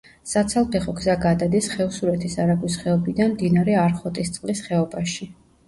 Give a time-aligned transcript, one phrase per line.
[0.29, 5.33] საცალფეხო გზა გადადის ხევსურეთის არაგვის ხეობიდან მდინარე არხოტისწყლის ხეობაში.